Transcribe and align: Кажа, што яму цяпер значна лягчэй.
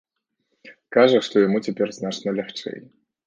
Кажа, 0.95 1.19
што 1.27 1.35
яму 1.45 1.61
цяпер 1.69 1.93
значна 1.99 2.35
лягчэй. 2.39 2.79